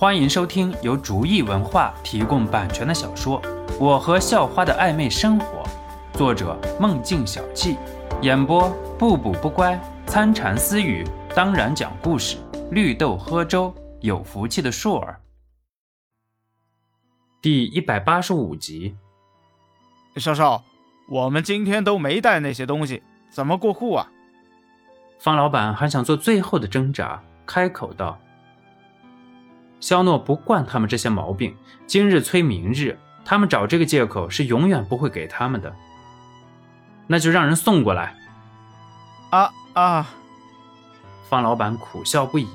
[0.00, 3.42] 欢迎收听由竹意文化提供版权的小说
[3.80, 5.64] 《我和校花的暧昧生活》，
[6.16, 7.76] 作者梦境小憩，
[8.22, 9.76] 演播不补不乖、
[10.06, 12.36] 参禅私语，当然讲故事，
[12.70, 15.20] 绿豆喝粥，有福气的硕儿。
[17.42, 18.94] 第一百八十五集，
[20.14, 20.62] 少少，
[21.08, 23.02] 我们今天都没带那些东西，
[23.32, 24.08] 怎么过户啊？
[25.18, 28.16] 方老板还想做最后的挣扎，开口道。
[29.80, 35.74] 肖诺不惯他们这些毛病，今日催明日，他们找这个借口是永远不会给他们的。
[37.06, 38.16] 那就让人送过来。
[39.30, 40.06] 啊啊！
[41.28, 42.48] 方老板苦笑不已。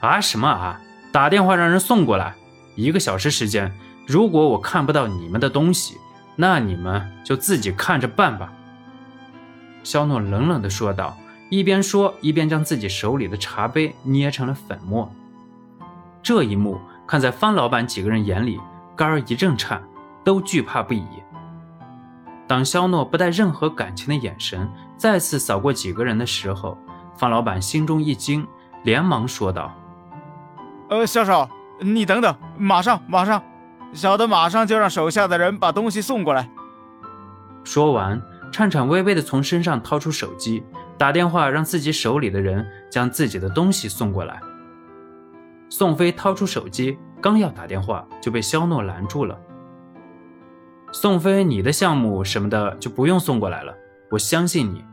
[0.00, 0.80] 啊什么啊？
[1.12, 2.34] 打电话让人送过来，
[2.74, 3.72] 一个小时时间，
[4.06, 5.96] 如果我看不到你们的东西，
[6.36, 8.52] 那你们就自己看着办吧。
[9.82, 11.16] 肖诺冷冷地说道。
[11.48, 15.10] 一边说，一边将自己手里的茶杯捏成了粉末。
[16.22, 18.60] 这一幕看在方老板几个人眼里，
[18.96, 19.80] 肝儿一阵颤，
[20.24, 21.06] 都惧怕不已。
[22.48, 26.76] 当肖诺不带任何感情的眼神再次扫过几个人的时候，
[27.16, 28.46] 方老板心中一惊，
[28.82, 29.72] 连忙说道
[30.90, 31.48] ：“呃，肖少，
[31.80, 33.40] 你等等，马上，马上，
[33.92, 36.48] 小的马上就让手下的人把东西送过来。”
[37.62, 38.20] 说完，
[38.52, 40.64] 颤颤巍巍地从身上掏出手机。
[40.98, 44.40] 打电话让自己手里的人将自己的东西送过来。
[45.68, 49.38] 宋飞掏出手机，刚要打电话，就被肖诺拦住了。
[50.92, 53.74] 宋飞，你的项目什么的就不用送过来了，
[54.10, 54.84] 我相信你。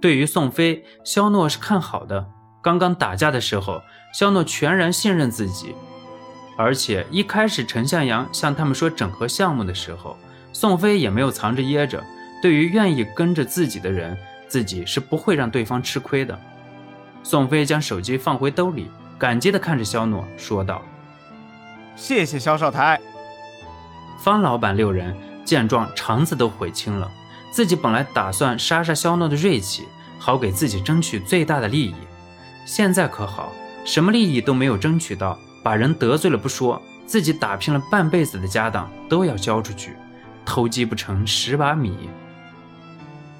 [0.00, 2.26] 对于宋飞，肖诺是看好的。
[2.60, 3.80] 刚刚打架的时候，
[4.12, 5.74] 肖诺全然信任自己，
[6.56, 10.18] 而且一开始陈向阳向他们说整合项目的时候，
[10.52, 12.04] 宋飞也没有藏着掖着。
[12.42, 14.16] 对于愿意跟着自己的人。
[14.48, 16.38] 自己是不会让对方吃亏的。
[17.22, 20.82] 宋飞将手机放回兜里，感激地看着肖诺，说道
[21.94, 22.98] ：“谢谢肖少台。”
[24.22, 27.10] 方老板六人见状，肠子都悔青了。
[27.50, 29.86] 自己本来打算杀杀肖诺的锐气，
[30.18, 31.94] 好给自己争取最大的利益。
[32.64, 33.52] 现在可好，
[33.84, 39.96] 什么利益都没有争取到，把人得罪了不说，自己打拼了半辈子的家当都要交出去，
[40.44, 42.08] 偷鸡不成蚀把米。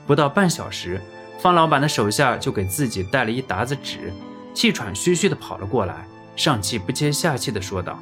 [0.09, 0.99] 不到半小时，
[1.39, 4.11] 方老板的手下就给自己带了一沓子纸，
[4.55, 7.99] 气喘吁吁地跑了过来，上气不接下气地说道：“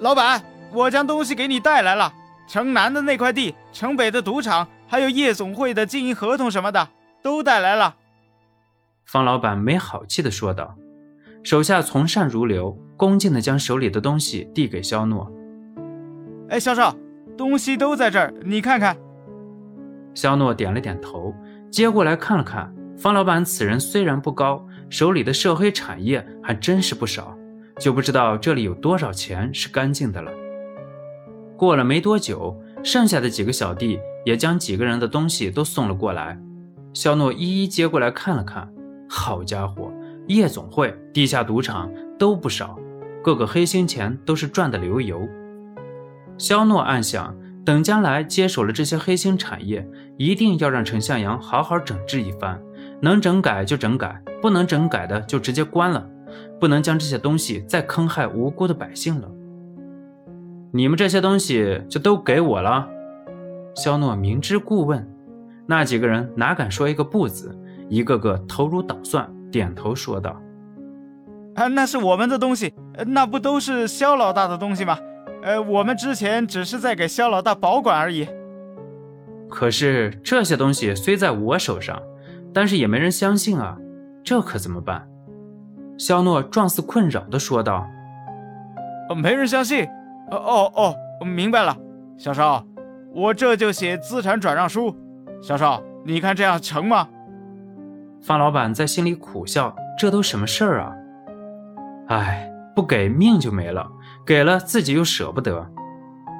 [0.00, 2.12] 老板，我将东西给你带来了，
[2.46, 6.90] 城南的那块地，城北的赌场，还有夜总会的经营合同什么的，
[7.22, 7.96] 都带来了。”
[9.06, 10.76] 方老板没好气地说道，
[11.42, 15.32] 手下从善如流，恭敬地将手里的东西递给肖诺
[16.50, 16.94] ：“哎，肖少，
[17.34, 18.94] 东西都在这儿，你看看。”
[20.14, 21.34] 肖诺点了点头，
[21.70, 22.72] 接过来看了看。
[22.96, 27.36] 方老板此人虽然不高，手里的涉黑产业还真是不少，
[27.78, 30.30] 就不知道这里有多少钱是干净的了。
[31.56, 36.38] 过了没多久，剩下的几个小弟也将几个人的东西都送了过来。
[36.92, 38.70] 肖诺一一接过来看了看，
[39.08, 39.90] 好家伙，
[40.28, 42.78] 夜总会、地下赌场都不少，
[43.24, 45.26] 个个黑心钱都是赚的流油。
[46.36, 47.34] 肖诺暗想。
[47.64, 52.60] 等将来接手了这些黑心产业，一定要让陈向阳好好整治一番，
[53.00, 56.04] 能整改就整改，不能整改的就直接关了，
[56.58, 59.28] 不能将这些东西再坑害无辜的百姓了。
[60.72, 62.88] 你们这些东西就都给我了。
[63.76, 65.08] 肖诺明知故问，
[65.66, 67.56] 那几个人哪敢说一个不字，
[67.88, 70.40] 一个个头如捣蒜，点头说道
[71.54, 72.74] ：“啊，那是我们的东西，
[73.06, 74.98] 那不都是肖老大的东西吗？”
[75.42, 78.28] 呃，我们之前只是在给肖老大保管而已。
[79.50, 82.00] 可是这些东西虽在我手上，
[82.54, 83.76] 但是也没人相信啊，
[84.24, 85.06] 这可怎么办？
[85.98, 87.86] 肖诺状似困扰的说道
[89.10, 89.84] ：“哦，没人相信。
[90.30, 90.72] 哦哦
[91.20, 91.76] 哦，明白了，
[92.16, 92.64] 小少，
[93.12, 94.96] 我这就写资产转让书。
[95.42, 97.08] 小少，你看这样成吗？”
[98.22, 100.94] 方老板在心里苦笑：这都什么事儿啊？
[102.08, 103.90] 哎，不给命就没了。
[104.24, 105.68] 给了自己又舍不得，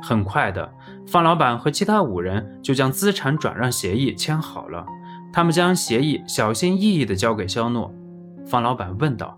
[0.02, 0.72] 很快的，
[1.06, 4.86] 方老板和其他五人就将资产转让协议签好了。
[5.32, 7.92] 他们将协议小心翼翼地交给肖诺。
[8.46, 9.34] 方老板问道：“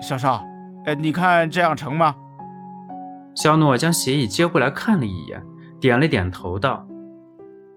[0.00, 0.44] 小少，
[0.84, 2.14] 呃，你看这样成吗？”
[3.34, 5.42] 肖诺将协议接过来看了一眼，
[5.80, 6.86] 点了点头，道：“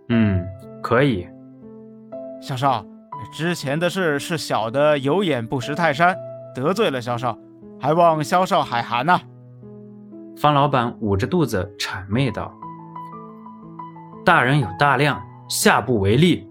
[0.10, 0.46] 嗯，
[0.84, 1.28] 可以。”
[2.42, 2.86] 小少，
[3.32, 6.16] 之前的事是小的有眼不识泰山，
[6.54, 7.38] 得罪了肖少，
[7.80, 9.20] 还望萧少海涵呐。
[10.36, 12.54] 方老板捂着肚子谄媚道
[14.24, 16.48] ：“大人有大量，下不为例。”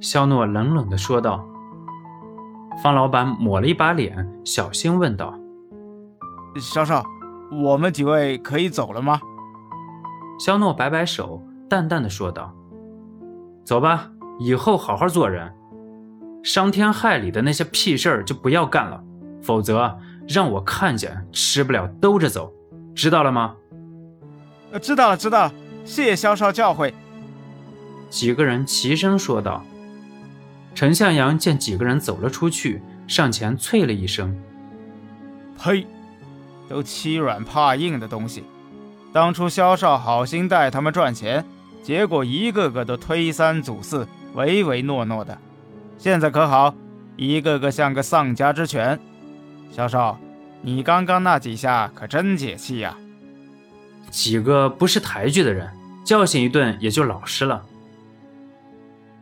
[0.00, 1.44] 肖诺冷冷的说道
[2.82, 5.34] ：“方老板抹了一把脸，小心问道
[6.60, 7.02] ：“肖少，
[7.64, 9.20] 我们几位可以走了吗？”
[10.38, 12.54] 肖诺摆摆手，淡淡的说道
[13.64, 15.52] ：“走吧，以后好好做人，
[16.42, 19.02] 伤天害理的那些屁事儿就不要干了，
[19.42, 19.98] 否则
[20.28, 22.52] 让我看见吃不了兜着走，
[22.94, 23.54] 知道了吗
[24.72, 25.52] ？”“呃，知道了，知道了，
[25.84, 26.92] 谢谢萧少教诲。”
[28.10, 29.64] 几个人齐声说道。
[30.74, 34.36] 陈向阳见几个人走了出去，上前啐了一声
[35.58, 35.86] ：“呸！
[36.68, 38.44] 都欺软怕硬的东西。”
[39.10, 41.42] 当初萧少好心带他们赚钱，
[41.82, 45.38] 结果一个个都推三阻四、唯唯诺诺的。
[45.96, 46.74] 现在可好，
[47.16, 49.00] 一个个像个丧家之犬。
[49.70, 50.18] 萧少，
[50.62, 52.96] 你刚刚那几下可真解气呀！
[54.10, 55.70] 几个不识抬举的人，
[56.04, 57.64] 教训一顿也就老实了。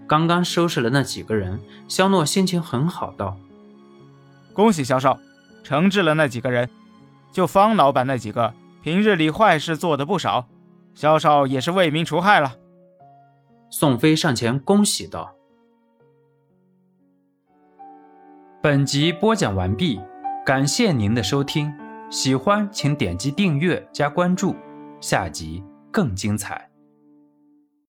[0.06, 3.36] 刚刚收拾了那几个人，肖诺心情很好，道
[4.52, 5.18] ：“恭喜萧少，
[5.64, 6.68] 惩治了那几个人，
[7.32, 8.52] 就方老板那几个。”
[8.84, 10.46] 平日里坏事做的不少，
[10.94, 12.56] 萧少也是为民除害了。
[13.70, 15.34] 宋飞上前恭喜道
[18.60, 19.98] ：“本集播讲完毕，
[20.44, 21.72] 感谢您的收听，
[22.10, 24.54] 喜欢请点击订阅加关注，
[25.00, 26.68] 下集更精彩。”